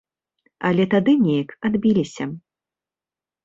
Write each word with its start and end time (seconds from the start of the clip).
Але 0.69 0.83
тады 0.93 1.11
неяк 1.27 1.49
адбіліся. 1.71 2.31